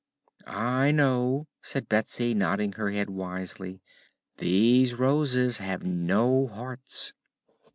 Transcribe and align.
"I 0.47 0.89
know," 0.89 1.45
said 1.61 1.87
Betsy, 1.87 2.33
nodding 2.33 2.71
her 2.71 2.89
head 2.89 3.07
wisely. 3.11 3.83
"These 4.37 4.95
Roses 4.95 5.59
have 5.59 5.83
no 5.83 6.47
hearts." 6.47 7.13